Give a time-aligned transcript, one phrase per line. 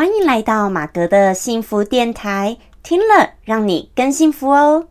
[0.00, 4.88] 欢迎来到马格的幸福电台，听了让你更幸福哦。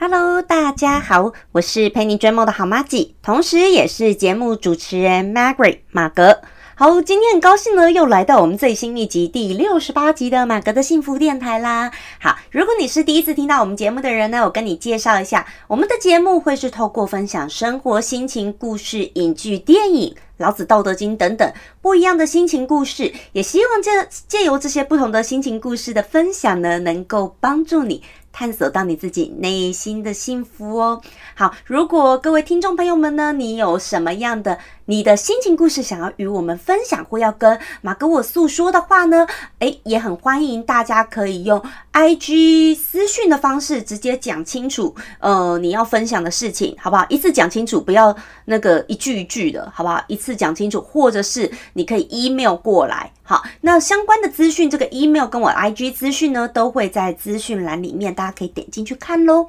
[0.00, 6.40] Hello，大家好，我是陪你追梦的好妈吉，同时也是节目主持人 Margaret 马格。
[6.80, 11.90] 好，今天很高兴呢，又来到我们最新一集第六十八集的马格的幸福电台啦。
[12.20, 23.90] 好，如果你是第一次听到我们节目的人呢，我跟你介绍一下，我们的节目会是透过分享生活心情故事、影剧、电影、老子、道德经等等不一样的心情故事，也希望借
[24.26, 28.02] 借由这些不同的心情故事的分享呢，能够帮助你。
[28.30, 31.02] 探索到你自己内心的幸福哦。
[31.34, 39.26] 好，如果各位听众朋友们呢，你有什么样的你的心情故事想要与我们分享，或要跟马哥我诉说的话呢？
[39.58, 47.04] 诶，也很欢迎大家可以用 I G 私讯的方式直接讲清楚，呃，你要分享的事情，好不好？
[47.08, 50.00] 一次讲清楚，不要那个一句一句的，好不好？
[50.06, 53.12] 一次讲清楚，或者是你可以 email 过来。
[53.22, 59.46] 好，那相关的资讯，这个 email 跟我 IG 资讯呢，都会在资讯栏里面，大家可以点进去看喽。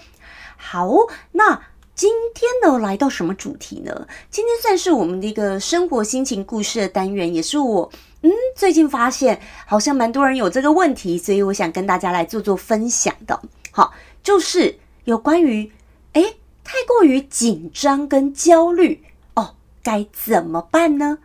[0.57, 0.89] 好，
[1.31, 1.61] 那
[1.95, 4.07] 今天呢，来到什么主题呢？
[4.29, 13.39] 今天算是我们的一个生活心情故事的单元，也是我嗯最近发现好像蛮多人有这个问题，所以我想跟大家来做做分享的。
[13.71, 15.71] 好，就是有关于
[16.13, 19.03] 诶太过于紧张跟焦虑
[19.35, 21.19] 哦，该怎么办呢？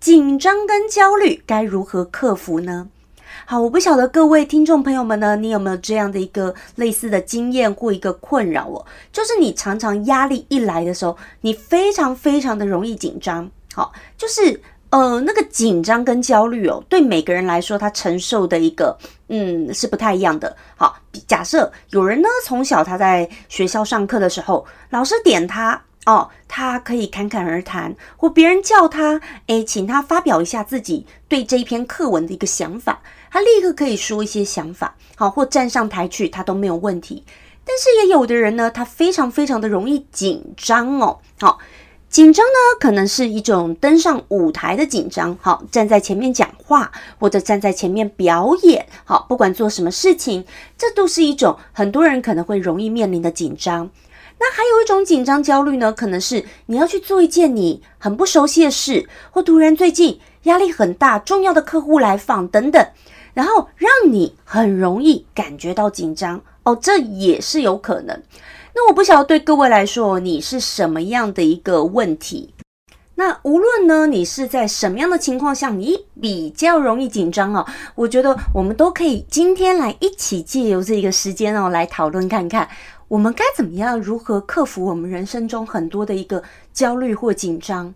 [0.00, 2.88] 紧张跟焦虑该如何克服呢？
[3.44, 8.84] 好，我不晓得各位听众朋友们呢，你有没有这样的一个类似的经验或一个困扰哦？
[9.12, 13.50] 就是你常常压力一来的时候，你非常非常的容易紧张。
[13.74, 14.60] 好，就是
[14.90, 18.96] 呃那个紧张跟焦虑哦，对每个人来说，他承受的一个
[19.28, 20.56] 嗯是不太一样的。
[20.76, 25.82] 好，假设有人呢从小他在学校上课的时候，老师点他。
[26.08, 37.22] 哦，他可以侃侃而谈，或别人叫他，诶，请他发表一下自己对这一篇课文的一个想法，他立刻可以说一些想法，好，或站上台去，他都没有问题。
[37.62, 41.58] 但是也有的人呢，他非常非常的容易紧张哦，好，
[42.08, 46.90] 紧张呢，可能是一种登上舞台的紧张，好，站在前面讲话，
[47.20, 50.46] 或者站在前面表演，好，不管做什么事情，
[50.78, 53.90] 这都是一种很多人可能会容易面临的紧张。
[54.40, 62.86] 那还有一种紧张焦虑呢，可能是你要去做一件你很不熟悉的事，或突然最近压力很大，重要的客户来访等等，
[63.34, 68.22] 然后让你很容易感觉到紧张哦，这也是有可能。
[68.74, 72.54] 那我不晓得对各位来说，你是什么样的一个问题？
[73.16, 77.66] 那无论呢，你是在什么样的情况下，你比较容易紧张哦？
[77.96, 82.68] 我觉得我们都可以今天来一起借由这个时间哦，来讨论看看。
[83.08, 83.98] 我们该怎么样？
[83.98, 86.42] 如何克服我们人生中很多的一个
[86.74, 87.94] 焦虑或紧张？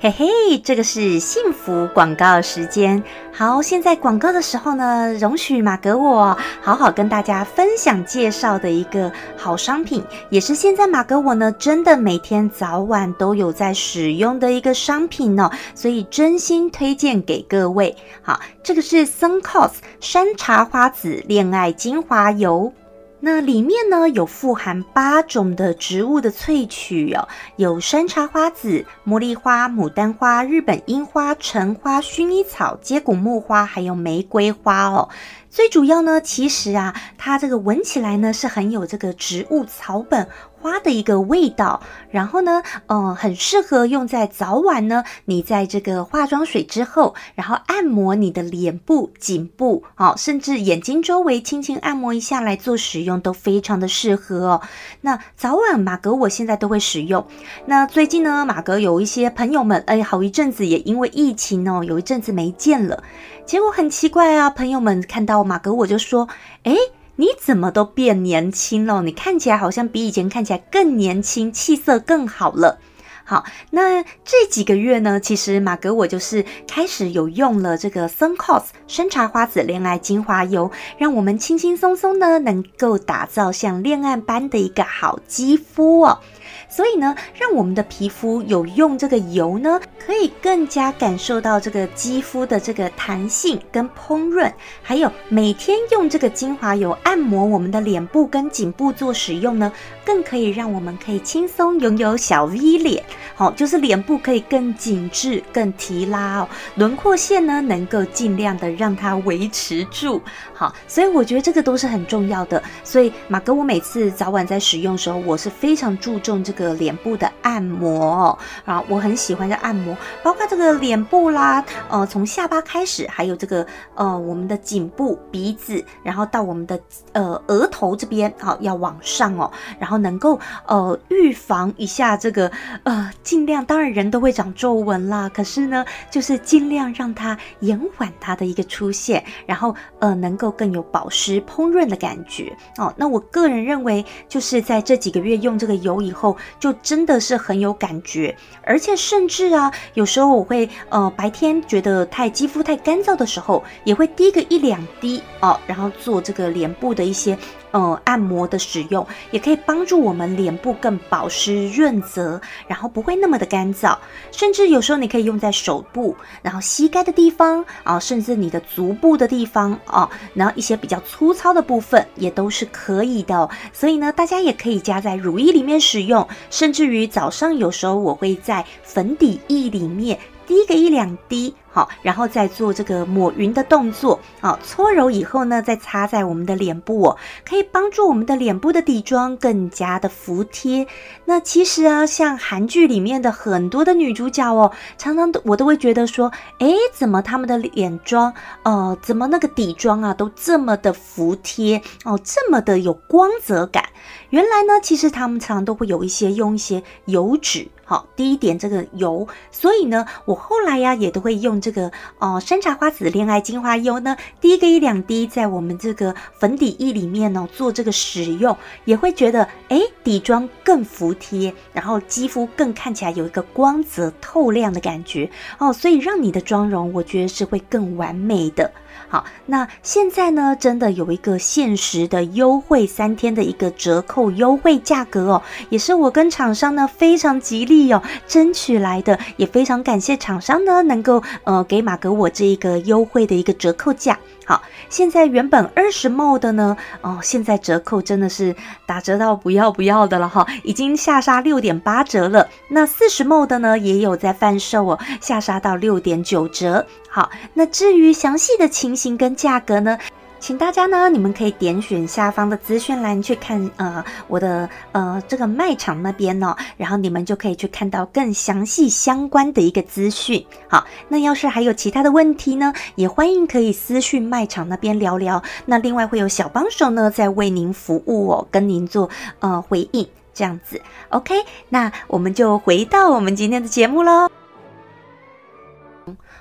[0.00, 3.02] 嘿嘿，这个是幸福广告时间。
[3.32, 17.96] 好，现在广告的时候呢，容许马格我好好跟大家分享介绍的一个好商品，也是现在马格我呢真的每天早晚都有在使用的一个商品呢，所以真心推荐给各位。
[18.22, 22.72] 好，这个是 Suncos 山茶花籽恋爱精华油。
[23.20, 35.08] 那里面呢有富含八种的植物的萃取哦，有山茶花籽、茉莉花、牡丹花、日本樱花、橙花、薰衣草、接骨木花，还有玫瑰花哦。
[35.50, 40.28] 最主要呢，其实啊，它这个闻起来呢是很有这个植物草本。
[40.60, 45.04] 花的一个味道，然后呢，嗯，很适合用在早晚呢。
[45.26, 54.62] 你在这个化妆水之后，然后按摩你的脸部、颈部，好，甚至眼睛周围轻轻按摩一下来做使用，都非常的适合哦。
[55.02, 57.24] 那早晚马格我现在都会使用。
[57.66, 63.04] 那最近呢，马格有一些朋友们，哎，好一阵子也因为疫情哦，有一阵子没见了。
[63.48, 66.28] 结果很奇怪啊，朋友们看到马格我就说，
[66.64, 66.76] 哎。
[67.20, 69.02] 你怎么都变年轻了？
[69.02, 72.78] 你看起来好像比以前看起来更年轻，气色更好了。
[73.24, 86.20] 好，那这几个月呢，其实马格我就是开始有用了这个 Suncos 山茶花籽恋爱精华油，让我们轻轻松松呢，能够打造像恋爱般的一个好肌肤哦。
[86.68, 99.72] 所以呢，让我们的皮肤有用这个油呢，可以更加感受到这个肌肤的这个弹性跟烹润，还有每天用这个精华油按摩我们的脸部跟颈部做使用呢，
[100.04, 103.02] 更可以让我们可以轻松拥有小 V 脸，
[103.34, 110.20] 好，就是脸部可以更紧致、更提拉哦，轮廓线呢能够尽量的让它维持住。
[110.52, 112.62] 好，所以我觉得这个都是很重要的。
[112.84, 123.64] 所以马哥，我每次早晚在使用时候，我是非常注重这个个脸部的按摩啊，我很喜欢的按摩，包括这个脸部啦，呃，从下巴开始，还有这个
[123.94, 126.78] 呃我们的颈部、鼻子，然后到我们的
[127.12, 132.50] 呃额头这边，好，要往上哦，然后能够呃预防一下这个
[132.82, 140.48] 呃，尽量，当然人都会长皱纹啦，可是呢，就是尽量让它延缓它的一个出现，然后呃能够。
[140.58, 142.92] 更有保湿烹润的感觉哦。
[142.96, 148.36] 那我个人认为，就是在这几个月用这个油以后，就真的是很有感觉。
[148.62, 157.36] 而且甚至啊，有时候我会呃白天觉得太肌肤太干燥的时候，也会滴个一两滴哦，然后做这个脸部的一些。
[157.78, 163.96] 呃，按摩的使用也可以帮助我们脸部更保湿润泽，然后不会那么的干燥。
[164.32, 173.48] 甚至有时候你可以用在手部，然后膝盖的地方啊，甚至你的足部的地方啊，然后一些比较粗糙的部分也都是可以的。
[173.72, 180.18] 所以呢，大家也可以加在乳液里面使用，甚至于早上有时候我会在粉底液里面。
[180.48, 187.16] 滴个一两滴，好，然后再做这个抹匀的动作，好，搓揉以后呢，再擦在我们的脸部哦，
[187.48, 190.88] 可以帮助我们的脸部的底妆更加的服帖。
[191.26, 198.34] 那其实啊，像韩剧里面的很多的女主角哦，常常都我都会觉得说，哎，怎么她们的脸妆，
[198.64, 203.84] 呃，怎么那个底妆啊，都这么的服帖哦，这么的有光泽感。
[204.30, 207.68] 原来呢，其实他们常常都会有一些用一些油脂。
[207.84, 218.56] 好，滴一点这个油，所以呢，我后来呀也都会用这这个哦山茶花籽恋爱精华油呢，滴个一两滴在我们这个粉底液里面呢做这个使用，
[218.86, 228.72] 也会觉得哎底妆更服帖，然后肌肤更看起来有一个光泽透亮的感觉哦，所以让你的妆容我觉得是会更完美的。
[229.10, 244.18] 好，那现在呢，真的有一个限时的优惠，三天的一个折扣优惠价格哦，也是我跟厂商呢非常极力哦争取来的，也非常感谢厂商呢能够呃给马哥我这一个优惠的一个折扣价。
[244.48, 248.56] 好，现在原本二十 m 的呢，哦，现在折扣真的是
[248.86, 252.48] 打折到不要不要的了哈，已经下杀六点八折了。
[252.68, 256.86] 那四十 m 的呢，也有在贩售哦，下杀到六点九折。
[257.10, 259.98] 好，那至于详细的情形跟价格呢？
[260.40, 270.44] 请大家呢，你们可以点选下方的资讯栏去看，呃，我的呃这个卖场那边呢，然后你们就可以去看到更详细相关的一个资讯。
[270.68, 275.42] 好，那要是还有其他的问题呢，也欢迎可以私讯卖场那边聊聊。
[275.66, 280.80] 那另外会有小帮手呢在为您服务哦，跟您做呃回应这样子。
[281.10, 281.34] OK，
[281.68, 284.30] 那我们就回到我们今天的节目喽。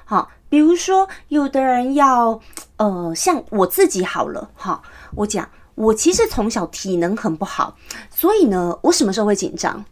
[0.05, 2.41] 好，比如说有的人要。
[2.77, 4.79] 呃，像我自己好了哈，
[5.15, 7.75] 我讲，我其实从小体能很不好，
[8.11, 9.83] 所以呢，我什么时候会紧张？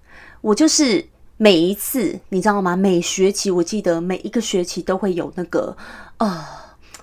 [0.41, 2.75] 我就是每一次，你知道吗？
[2.75, 5.75] 每学期，我记得每一个学期都会有那个
[6.17, 6.45] 呃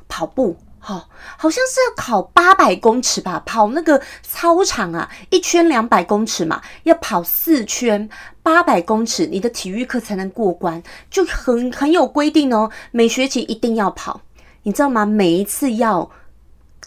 [0.06, 8.08] 跑步，哈，好像是要考八百公尺吧，跑那个操场啊，一圈两百公尺嘛，要跑四圈
[8.42, 14.20] 八百公尺，你的体育课才能过关，就很很有规定哦，每学期一定要跑。
[14.64, 15.06] 你知道吗？
[15.06, 16.10] 每一次要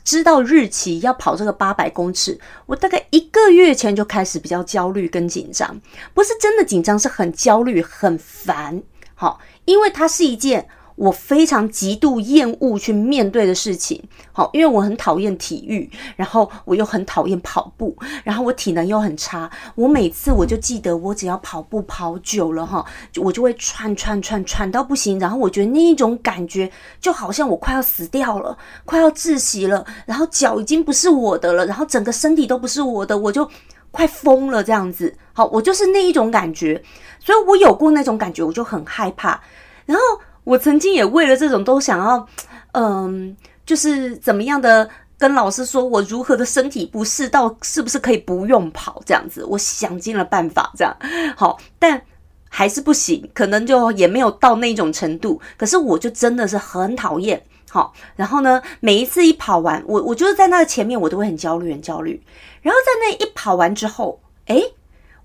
[0.03, 5.79] 知道日期要跑这个八百公尺，我大概一个月前就开始比较焦虑跟紧张，
[6.13, 8.83] 不是真的紧张，是很焦虑、很烦。
[9.13, 10.67] 好，因为它是一件。
[10.95, 19.51] 我非常极度厌恶去面对的事情，好，因为我很讨厌体育，然后我又很讨厌跑步，然后我体能又很差。
[19.75, 22.85] 我每次我就记得，我只要跑步跑久了哈，
[23.17, 25.19] 我就会喘喘喘喘到不行。
[25.19, 26.71] 然后我觉得那一种感觉
[27.01, 33.49] 就好像我快要死掉了，快要窒息了，然后脚已经不是我的了，然后整个身体都不是我的，我就
[33.91, 35.13] 快疯了这样子。
[35.33, 36.81] 好，我就是那一种感觉，
[37.19, 39.41] 所以我有过那种感觉，我就很害怕，
[39.85, 40.01] 然后。
[40.45, 42.25] 我曾经也为了这种都想要，
[42.71, 43.35] 嗯，
[43.65, 50.95] 就是怎么样的跟老师说我如何的身体不适，到是不是可以不用跑这样子，我想尽了办法这样，
[51.35, 52.01] 好，但
[52.49, 55.41] 还是不行，可能就也没有到那种程度。
[55.57, 62.23] 可是我就真的是很讨厌，好，然后呢，每一次一跑完，我我就是在那个前面，我都会很焦虑，很焦虑。
[62.61, 64.73] 然后在那一跑完之后，诶。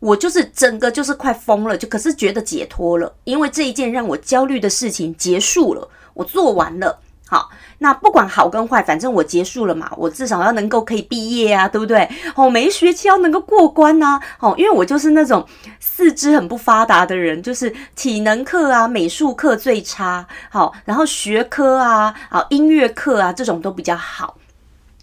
[0.00, 6.99] 我就是整个就是快疯了，就可是觉得解脱了，因为这一件让我焦虑的事情结束了，我做完了。
[7.28, 12.11] 好，那不管好跟坏，反正我结束了嘛，我至少要能够可以毕业啊，对不对？
[12.35, 14.21] 哦，每一学期要能够过关呐。
[14.40, 15.47] 哦，因为我就是那种
[15.78, 20.26] 四肢很不发达的人，就是体能课啊、美术课最差。
[20.50, 24.37] 好，然后学科啊、啊音乐课啊这种都比较好。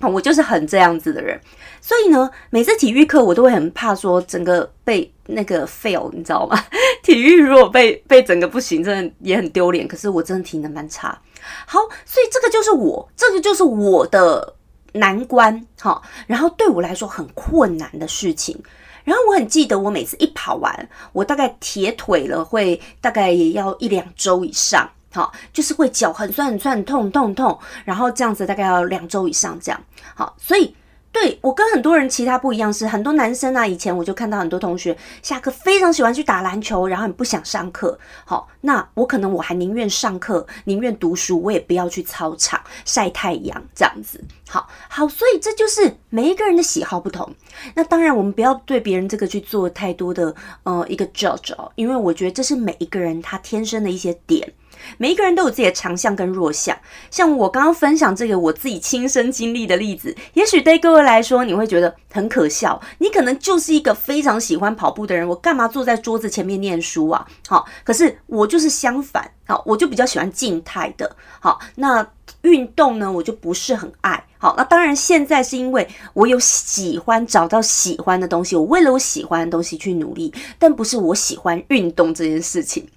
[0.01, 1.39] 我就是很这样子的人，
[1.81, 6.55] 所以呢，每次体育课我都会很怕说整个被那个 fail，你知道吗？
[7.01, 9.87] 体育如果被被整个不行，真的也很丢脸。
[9.87, 11.19] 可是我真的体能蛮差。
[11.65, 14.55] 好，所以这个就是我，这个就是我的
[14.93, 15.99] 难关，哈。
[16.27, 18.61] 然后对我来说很困难的事情。
[19.03, 24.87] 然后我很记得，我每次一跑完，我大概铁腿了，会大概也要一两周以上。
[25.13, 29.81] 好，就是会脚很酸很酸很痛痛痛，然后这样子大概要两周以上这样。
[30.13, 30.75] 好，所以
[31.11, 37.97] 对我跟很多人其他不一样，是很多男生啊，以前我就看到很多同学下课非常喜欢去打篮球，然后很不想上课。
[38.25, 44.23] 好，那我可能我还宁愿上课，宁愿读书，我也不要去操场晒太阳这样子。
[44.47, 47.33] 好好，所以这就是每一个人的喜好不同。
[47.73, 54.53] 那当然，我们不要对别人这个去做太多的呃一个 judge 哦，因为我觉得这是每一个人他天生的一些点。
[54.97, 56.77] 每一个人都有自己的强项跟弱项，
[57.09, 62.81] 像我刚刚分享这个我自己亲身经历的例子，也许对各位来说你会觉得很可笑。
[62.99, 67.27] 你可能就是一个非常喜欢跑步的人，我干嘛坐在桌子前面念书啊？
[67.47, 71.15] 好，可是我就是相反，好，我就比较喜欢静态的。
[71.39, 72.07] 好，那
[72.41, 74.23] 运动呢，我就不是很爱。
[74.39, 82.87] 好，那当然现在是因为我有喜欢找到喜欢的东西，我为了我喜欢的东西去努力，但不是我喜欢运动这件事情。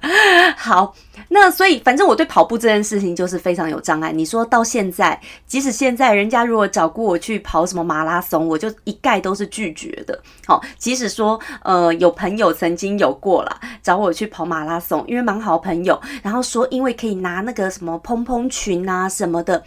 [0.56, 0.94] 好。
[1.28, 4.12] 那所以，反正我对跑步这件事情就是非常有障碍。
[4.12, 10.18] 你说到现在，即使现在人家如果找过我去跑什么马拉松，我就一概都是拒绝的。
[10.46, 19.62] 好，即使说呃有朋友曾经有过了找我去跑马拉松，因为蛮好朋友，然后说因为可以拿那个什么蓬蓬裙啊什么的，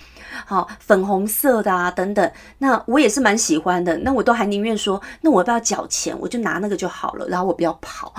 [0.45, 3.97] 好粉红色的啊等等，那我也是蛮喜欢的。
[3.97, 8.13] 那我都还宁愿说，那我要不要缴钱，我就拿那个就好了，然后我不要跑。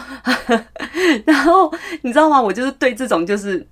[1.24, 2.42] 然后你知道吗？
[2.42, 3.20] 我就是对这种。
[3.26, 3.64] 就是，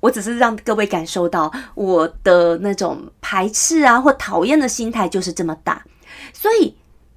[0.00, 5.84] 我只是让各位感受到我的那种排斥啊或讨厌的心态就是这么大，
[6.32, 6.76] 所以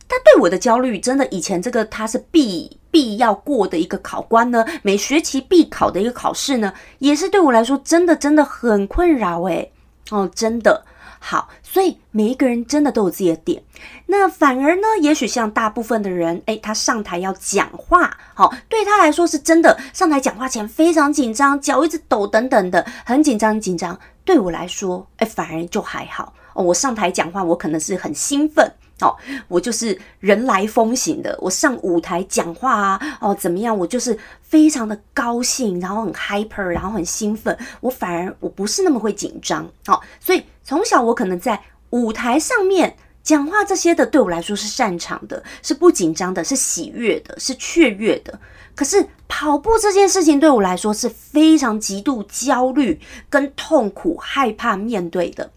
[0.09, 9.71] 他对我的焦虑真的以前这个他是必必要过的一个考官呢，每学期必考的一个考试呢，也是对我来说真的真的很困扰诶。
[10.11, 10.85] 哦，真的。
[11.19, 13.63] 好，所以每一个人真的都有自己的点。
[14.05, 23.99] 那反而呢，也许像大部分的人，诶，他上台要讲话，好，对他来说是真的上台讲话前非常紧张，脚一直抖等等的，很紧张，很紧张。
[24.23, 26.33] 对我来说，诶，反而就还好。
[26.53, 28.71] 哦，我上台讲话，我可能是很兴奋。
[29.01, 29.13] 哦，
[29.49, 33.77] 我就是人来疯型的，我上舞台讲话啊，哦，怎么样？
[33.77, 37.57] 我就是非常的高兴，然后很 hyper，然后很兴奋。
[37.81, 48.39] 我反而我不是那么会紧张，好，所以从小我可能在舞台上面讲话这些的，对我来说是擅长的，是不紧张的，是喜悦的，是雀跃的。
[48.75, 55.51] 可是跑步这件事情对我来说是非常极度焦虑、跟痛苦、害怕面对的。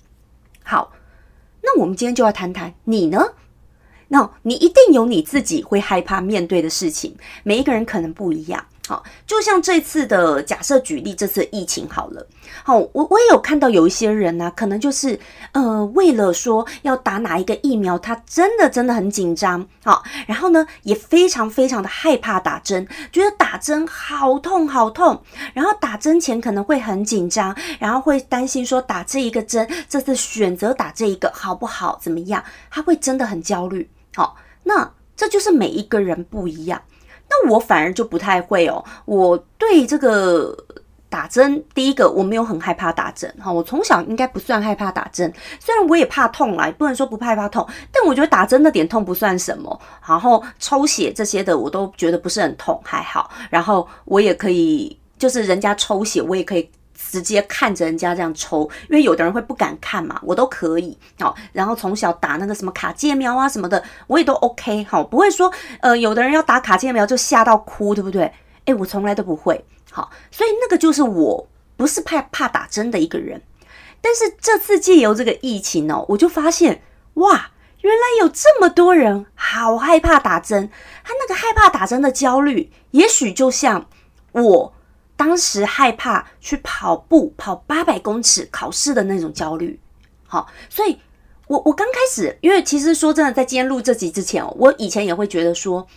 [0.65, 0.93] 好。
[1.69, 3.35] 那我们今天就要谈谈你呢？
[4.09, 8.65] 那你一定有你自己会害怕面对的事情，每一个人可能不一样。
[8.89, 12.27] 好，就像这次的假设举例，这次疫情好了。
[12.65, 15.21] 好，我我也有看到有一些人呢，可能就是
[15.53, 19.69] 呃，为了说要打哪一个疫苗，他真的真的很紧张。
[19.85, 25.23] 好，然后呢，也非常非常的害怕打针，觉得打针好痛好痛。
[25.53, 32.43] 然后打针前可能会很紧张，然后会担心说打这一个针，这次选择打这一个好不好，怎么样？
[32.71, 33.91] 他会真的很焦虑。
[34.15, 36.81] 好，那这就是每一个人不一样。
[37.31, 38.85] 那我反而就不太会哦。
[39.05, 40.57] 我对这个
[41.09, 43.53] 打针，第一个我没有很害怕打针哈。
[43.53, 49.81] 我从小应该不算害怕打针，虽然我也怕痛啦，不能说不害怕痛，但我觉得打针的点痛不算什么。
[50.07, 53.31] 然后抽血这些的，我都觉得不是很痛，还好。
[53.51, 56.71] 然后我也可以，就是人家抽血，我也可以。
[57.11, 61.35] 直接看着人家这样抽，因为有的人会不敢看嘛，我都可以好。
[61.53, 68.31] 然后从小打那个什么卡介苗啊什么的，我也都 OK 好，不会说呃有的人要打卡介苗就吓到哭，对不对？
[68.67, 73.43] 诶，我从来都不会好，所以那个就是我不是怕怕打针的一个人。
[74.01, 76.83] 但是这次借由这个疫情哦，我就发现
[77.15, 77.51] 哇，
[77.81, 80.71] 原来有这么多人好害怕打针，
[81.03, 83.87] 他那个害怕打针的焦虑，也许就像
[84.33, 84.75] 我。
[85.19, 89.79] 当时害怕去跑步跑八百公尺考试的那种焦虑，
[90.29, 90.97] 好，所以
[91.49, 95.89] 我我刚开始，因为其实说真的，在今天录这集之前，我以前也会觉得说，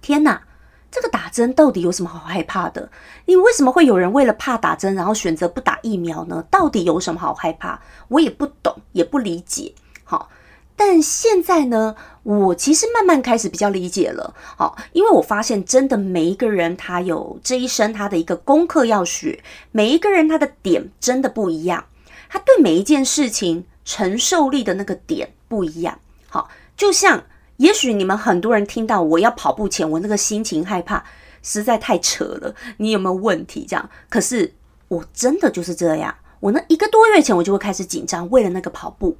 [0.00, 0.42] 天哪，
[0.90, 2.90] 这个打针到底有什么好害怕的？
[3.26, 6.42] 你为什么会有人为了怕打针，然后选择不打疫苗呢？
[6.50, 7.78] 到底有什么好害怕？
[8.08, 9.74] 我也不懂，也不理解。
[10.04, 10.30] 好，
[10.78, 14.34] 但现在呢，我其实慢慢开始比较理解了。
[14.56, 19.42] 好，因为我发现真的每一个人他有这一生他的一个功课要学，
[19.72, 21.84] 每一个人他的点真的不一样，
[22.30, 25.98] 他对每一件事情承受力的那个点不一样。
[26.28, 27.24] 好，就像。
[27.58, 31.04] 也许你们很多人听到我要跑步前，我那个心情害怕，
[31.42, 32.54] 实在太扯了。
[32.76, 33.66] 你有没有问题？
[33.68, 34.54] 这样，可是
[34.86, 36.14] 我真的就是这样。
[36.38, 39.16] 我那一个多月前，我就会开始紧张，为了那个跑步，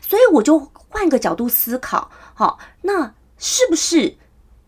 [0.00, 4.16] 所以我就换个角度思考，好，那是不是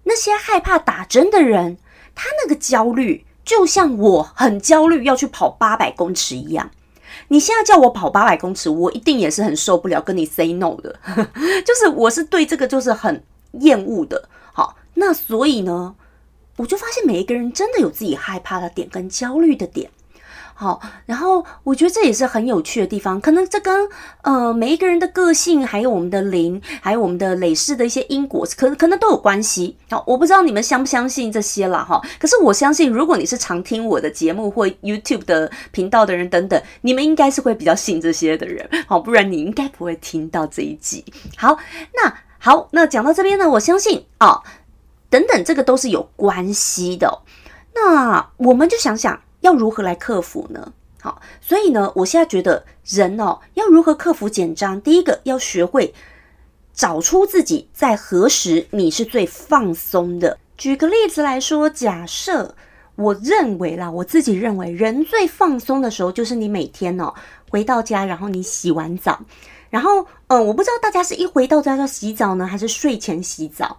[0.05, 1.79] 那些害怕打针的人，
[2.15, 6.71] 他那个焦虑，就像我很焦虑要去跑八百公尺一样？
[7.29, 10.99] 你现在叫我跑八百公尺，我一定也是很受不了，跟你 say no 的，
[11.67, 13.23] 就是我是对这个就是很
[13.53, 14.29] 厌恶的。
[14.53, 15.95] 好，那所以呢，
[16.57, 19.91] 我就发现每一个人真的有自己害怕的点跟焦虑的点。
[20.61, 23.89] 好，然后我觉得这也是很有趣的地方，可能这跟
[24.21, 29.79] 呃每一个人的个性，还有我们的灵，还有我们的累世的一些因果，可可能都有关系。
[29.89, 31.99] 好，我不知道你们相不相信这些了哈。
[32.19, 38.69] 可是我相信，如果你是常听我的节目或 YouTube 的频道的人等等，你们应该是会比较信这些的人。
[38.87, 41.03] 好，不然你应该不会听到这一集。
[41.39, 41.57] 好，
[41.95, 44.43] 那好，那讲到这边呢，我相信啊，
[45.09, 47.23] 等等，这个都是有关系的。
[47.75, 49.23] 那我们就想想。
[49.41, 50.73] 要如何来克服呢？
[51.03, 54.79] 好，所以呢，我现在觉得人哦，要如何克服紧张？
[54.83, 55.95] 第一个要学会
[56.75, 60.39] 找出自己在何时你是最放松的。
[60.59, 62.55] 举个例子来说，假设
[62.97, 67.15] 我认为啦，我自己认为人最放松的时候就是你每天哦
[67.49, 69.21] 回到家，然后你洗完澡，
[69.71, 73.79] 然后嗯，我不知道大家是一回到家就洗澡呢，还是睡前洗澡？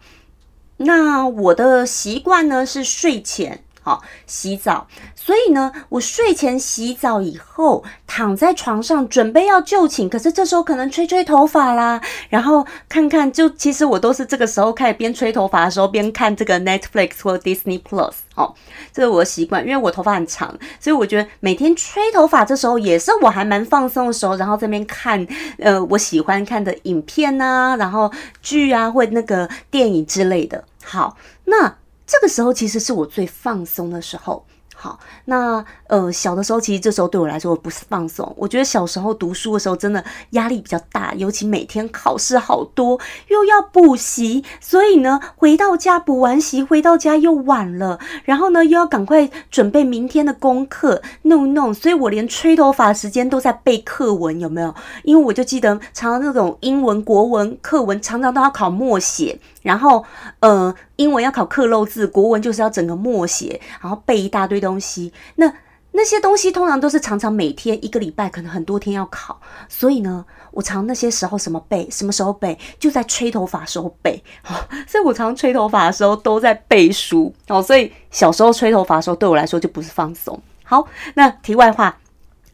[0.78, 3.64] 那我的习惯呢是睡前。
[3.84, 4.88] 好，洗澡。
[5.16, 18.14] 所以呢，我睡前洗澡以后，躺在床上准备要就寝，可是这时候可能吹吹头发啦，然后看看，就其实我都是这个时候开始边吹头发的时候边看这个 Netflix 或 Disney Plus。
[18.36, 18.54] 哦，
[18.94, 25.28] 这是我的习惯，因为我头发很长，所以我觉得每天吹头发这时候也是我还蛮放松的时候，然后这边看
[25.60, 28.12] 呃我喜欢看的影片呐，然后
[28.42, 30.64] 剧啊或那个电影之类的。
[30.84, 31.81] 好，那。
[32.12, 34.46] 这个时候其实是我最放松的时候。
[34.76, 38.34] 好，那呃，小的时候其实这时候对我来说不是放松。
[38.36, 54.74] 我觉得小时候读书的时候真的压力比较大，尤其每天考试好多，又要补习，所以呢，回到家补完习，回到家又晚了，然后呢又要赶快准备明天的功课，弄弄，所以我连吹头发时间都在背课文，有没有？
[55.04, 60.04] 因为我就记得常常那种英文、国文课文常常都要考默写，然后
[60.42, 64.82] 呃，英文要考刻漏字，国文就是要整个默写，然后背一大堆东。
[64.82, 65.54] 西，那
[65.92, 80.42] 那些东西通常都是常常每天一个礼拜，可能很多天要考，所以呢，我常那些时候什么背，什么时候背，就在吹头发时候背，好， 所以我常吹头发的时候都在背书，哦，所以小时候吹头发的时候对我来说就不是放松。
[80.64, 82.00] 好，那题外话，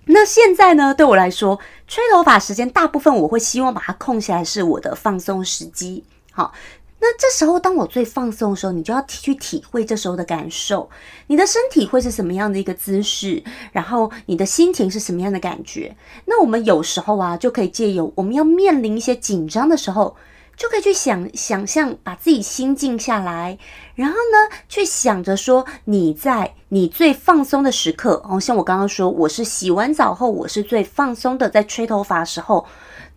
[0.06, 6.52] 那现在呢，对我来说，吹头发时间大部分我会希望把它空下来，是我的放松时机，好。
[7.00, 10.90] 那这时候，当我最放松的时候，你就要去体会这时候的感受。
[11.28, 13.44] 你的身体会是什么样的一个姿势？
[13.72, 15.96] 然后你的心情是什么样的感觉？
[16.26, 20.16] 那我们有时候啊，就可以借由我们要面临一些紧张的时候，
[20.56, 23.60] 就可以去想想象，把自己心静下来，
[23.94, 32.66] 然后呢，去想着说你在你最放松的时刻哦，像我刚刚说，我是洗完澡后，我是最放松的，在吹头发的时候。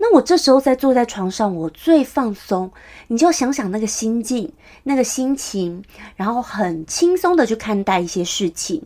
[0.03, 2.73] 那我这时候在坐在床上，我最放松。
[3.09, 4.51] 你就想想那个心境、
[4.85, 5.85] 那个心情，
[6.17, 8.83] 然后很轻松的去看待一些事情。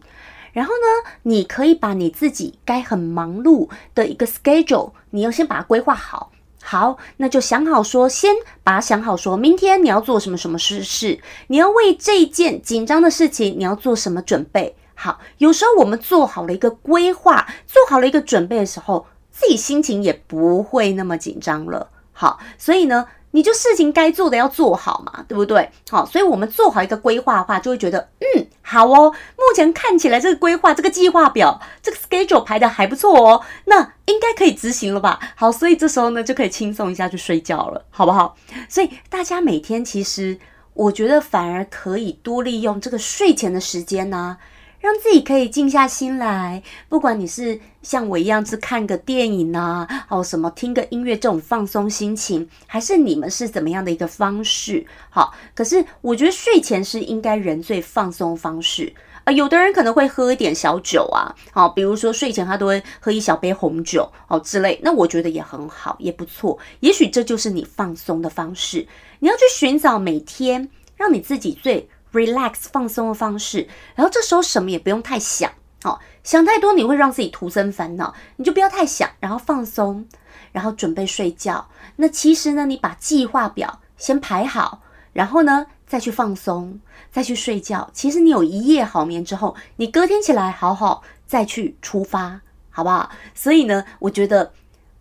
[0.53, 6.33] 然后呢，你可以把你自己该很忙碌的一个 schedule，你要先把它规划好。
[6.61, 14.75] 好，那就想好说，先把它想好，说明天你要做什么什么事事，你要为这件紧张的事情，你要做什么准备。
[14.97, 19.07] 好，有时候我们做好了一个规划，做好了一个准备的时候。
[19.37, 25.69] 自己心情也不会那么紧张了，好，所以呢，你就事情该做的要做好嘛，对不对？
[25.91, 35.19] 好，所以我们做好一个规划的话，就会觉得，嗯，好哦，目前看起来这个规划、这个计划表、这个 schedule 排的还不错哦，那应该可以执行了吧？
[35.35, 38.37] 好，所以这时候呢，就可以轻松一下去睡觉了，好不好？
[38.69, 40.39] 所以大家每天其实，
[40.75, 44.37] 我觉得反而可以多利用这个睡前的时间呢。
[44.85, 46.63] 让自己可以静下心来。
[46.91, 54.87] 不管你是像我一样是看个电影啊，哦什么听个音乐这种放松心情，还是你们是怎么样的一个方式？
[55.09, 58.93] 好，可是我觉得睡前是应该人最放松方式。
[59.25, 66.59] 啊，有的人可能会喝一点小酒啊，好，比如说睡前他都会喝一小杯红酒哦之类，那我觉得也很好，也不错。
[66.81, 68.87] 也许这就是你放松的方式。
[69.21, 80.07] 你要去寻找每天让你自己最 relax 放松的方式，然后这时候什么也不用太想，哦，想太多你会让自己徒增烦恼，你就不要太想，然后放松，
[80.53, 81.69] 然后准备睡觉。
[81.97, 84.81] 那其实呢，你把计划表先排好，
[85.13, 85.67] 然后呢。
[85.87, 86.81] 再去放松，
[87.13, 87.89] 再去睡觉。
[87.93, 93.11] 其实你有一夜好眠之后，你隔天起来好好再去出发，好不好？
[93.35, 94.51] 所以呢，我觉得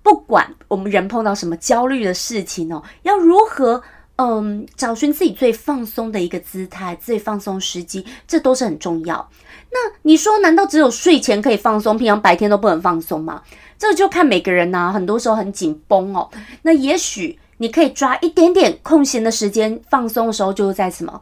[0.04, 3.82] 不管我们人碰到什么焦虑的事情哦，要如何
[4.23, 9.29] 嗯找寻自己最放松的一个姿态、最放松时机，这都是很重要。
[9.71, 13.41] 那你说，难道只有睡前可以放松，平常白天都不能放松吗？
[13.77, 16.29] 这就看每个人呐，很多时候很紧绷哦。
[16.62, 17.39] 那也许。
[17.57, 21.21] 你可以抓一点点空闲的时间放松的时候，就是在什么？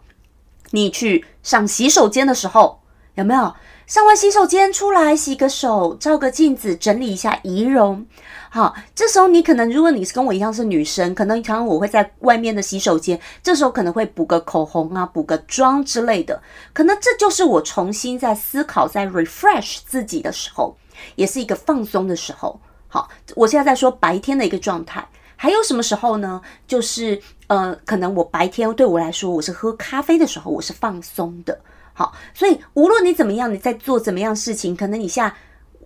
[0.72, 2.80] 你去上洗手间的时候，
[3.14, 3.54] 有没有？
[3.88, 8.06] 上完洗手间出来洗个手，照个镜子，整理一下仪容。
[8.50, 16.42] 好，这时候你可能，如果你是跟我一样是女生，可能常常我会在外面的洗手间，这时候可能会补个口红啊，补个妆之类的。
[16.74, 20.76] 可能这就是我重新在思考、在 refresh 自己的时候，
[21.16, 22.60] 也是一个放松的时候。
[22.88, 25.06] 好，我现在在说白天的一个状态。
[25.36, 26.40] 还有什么时候呢？
[26.68, 31.60] 就是呃，可能我白天对我来说，我是喝咖啡的时候，我是放松的。
[31.94, 35.36] 好，所以无论你怎么样，你在做怎么样事情，可能你现在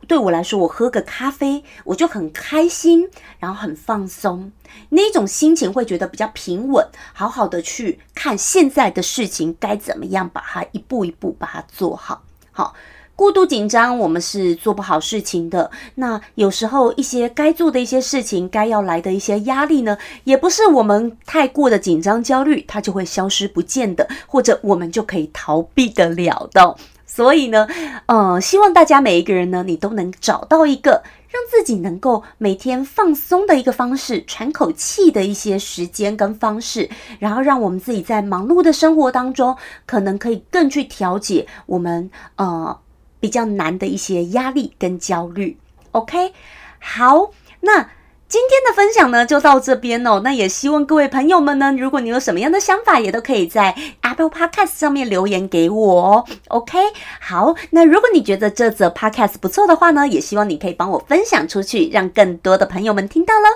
[0.08, 4.52] 对我来说，我喝个咖啡，我就很开心，然后很放松，
[4.89, 12.24] 那种心情会觉得比较平稳，好好的去看现在的事情该怎么样把它一步一步把它做好。
[12.52, 12.76] 好。
[13.15, 15.71] 过度紧张，我们是做不好事情的。
[15.95, 26.75] 那有时候一些该做的一些事情，该要来的一些压力呢，也不是我们太过的紧张焦虑，它就会消失不见的，或者我们就可以逃避得了的。
[27.06, 27.67] 所以呢，
[28.08, 42.78] 呃，希望大家每一个人呢，你都能找到一个让自己能够每天放松的一个方式，喘口气的一些时间跟方式，然后让我们自己在忙碌的生活当中，可能可以更去调节我们呃。
[43.19, 45.58] 比较难的一些压力跟焦虑
[45.91, 46.34] ，OK，
[46.80, 47.89] 好，那
[48.28, 50.21] 今天的分享呢就到这边哦。
[50.23, 56.25] 那也希望各位朋友们呢，如果你有什么样的想法，也都可以在 Apple Podcast 上面留言给我哦。
[56.47, 56.78] OK，
[57.21, 63.47] 好，那如果你觉得这则 Podcast 不错的话呢，也希望你可以帮我分享出去，让更多的朋友们听到了。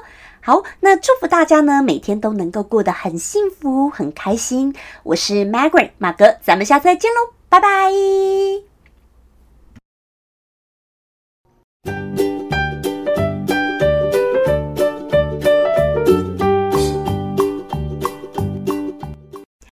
[0.42, 4.74] 好，那祝福大家呢，每天都能够过得很幸福、很开心。
[5.04, 8.69] 我是 Margaret 马格，咱们下次再见喽，拜拜。